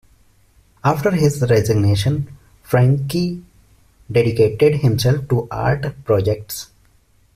After 0.83 1.11
his 1.11 1.43
resignation, 1.47 2.35
Franqui 2.67 3.43
dedicated 4.11 4.77
himself 4.77 5.27
to 5.27 5.47
art 5.51 5.93
projects. 6.05 6.71